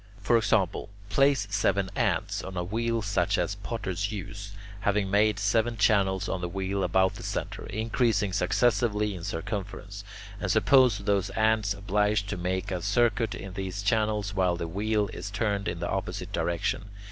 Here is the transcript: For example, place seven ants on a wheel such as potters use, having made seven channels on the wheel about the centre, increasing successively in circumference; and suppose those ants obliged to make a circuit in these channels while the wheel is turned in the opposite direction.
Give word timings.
For 0.19 0.35
example, 0.35 0.89
place 1.09 1.47
seven 1.51 1.91
ants 1.95 2.43
on 2.43 2.57
a 2.57 2.63
wheel 2.63 3.03
such 3.03 3.37
as 3.37 3.53
potters 3.53 4.11
use, 4.11 4.53
having 4.79 5.11
made 5.11 5.37
seven 5.37 5.77
channels 5.77 6.27
on 6.27 6.41
the 6.41 6.49
wheel 6.49 6.83
about 6.83 7.13
the 7.13 7.21
centre, 7.23 7.67
increasing 7.67 8.33
successively 8.33 9.13
in 9.13 9.23
circumference; 9.23 10.03
and 10.39 10.49
suppose 10.49 10.97
those 10.97 11.29
ants 11.29 11.75
obliged 11.75 12.27
to 12.29 12.35
make 12.37 12.71
a 12.71 12.81
circuit 12.81 13.35
in 13.35 13.53
these 13.53 13.83
channels 13.83 14.33
while 14.33 14.55
the 14.55 14.67
wheel 14.67 15.07
is 15.13 15.29
turned 15.29 15.67
in 15.67 15.81
the 15.81 15.87
opposite 15.89 16.31
direction. 16.31 16.85